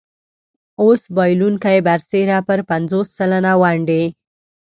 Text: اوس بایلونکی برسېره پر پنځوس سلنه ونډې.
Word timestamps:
اوس 0.81 1.01
بایلونکی 1.15 1.77
برسېره 1.87 2.37
پر 2.47 2.59
پنځوس 2.69 3.07
سلنه 3.17 3.53
ونډې. 3.61 4.03